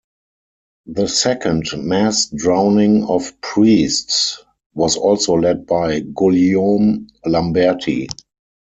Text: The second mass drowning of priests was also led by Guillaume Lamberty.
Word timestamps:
The 0.87 1.05
second 1.07 1.65
mass 1.77 2.25
drowning 2.25 3.03
of 3.03 3.39
priests 3.39 4.39
was 4.73 4.97
also 4.97 5.35
led 5.35 5.67
by 5.67 5.99
Guillaume 5.99 7.05
Lamberty. 7.23 8.07